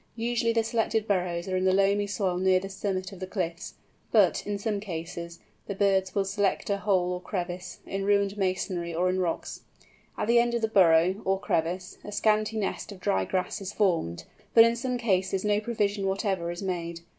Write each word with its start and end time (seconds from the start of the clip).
Usually 0.15 0.51
the 0.51 0.63
selected 0.63 1.07
burrows 1.07 1.47
are 1.47 1.55
in 1.55 1.63
the 1.63 1.75
loamy 1.75 2.07
soil 2.07 2.37
near 2.39 2.59
the 2.59 2.69
summit 2.69 3.11
of 3.11 3.19
the 3.19 3.27
cliffs; 3.27 3.75
but, 4.11 4.47
in 4.47 4.57
some 4.57 4.79
cases, 4.79 5.37
the 5.67 5.75
birds 5.75 6.15
will 6.15 6.25
select 6.25 6.71
a 6.71 6.77
hole, 6.77 7.11
or 7.13 7.21
crevice, 7.21 7.77
in 7.85 8.03
ruined 8.03 8.35
masonry, 8.35 8.95
or 8.95 9.11
in 9.11 9.19
rocks. 9.19 9.61
At 10.17 10.27
the 10.27 10.39
end 10.39 10.55
of 10.55 10.63
the 10.63 10.67
burrow, 10.67 11.21
or 11.23 11.39
crevice, 11.39 11.99
a 12.03 12.11
scanty 12.11 12.57
nest 12.57 12.91
of 12.91 12.99
dry 12.99 13.25
grass 13.25 13.61
is 13.61 13.73
formed, 13.73 14.23
but 14.55 14.63
in 14.65 14.75
some 14.75 14.97
cases 14.97 15.45
no 15.45 15.59
provision 15.59 16.07
whatever 16.07 16.49
is 16.49 16.63
made. 16.63 17.01